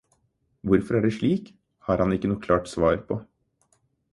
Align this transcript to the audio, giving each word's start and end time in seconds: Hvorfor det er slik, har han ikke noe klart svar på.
Hvorfor 0.69 0.93
det 0.93 1.05
er 1.09 1.13
slik, 1.17 1.51
har 1.89 2.01
han 2.05 2.15
ikke 2.17 2.33
noe 2.33 2.45
klart 2.47 2.73
svar 2.73 2.99
på. 3.13 3.19